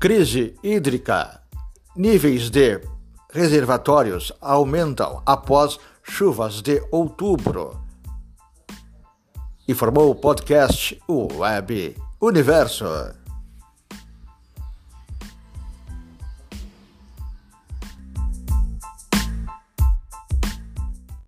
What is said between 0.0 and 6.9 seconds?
Crise hídrica. Níveis de reservatórios aumentam após chuvas de